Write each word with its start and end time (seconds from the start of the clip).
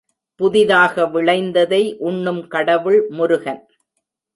புதிதாக 0.39 1.05
விளைந்ததை 1.05 1.95
உண்ணும் 1.99 2.47
கடவுள் 2.47 3.01
முருகன். 3.09 3.63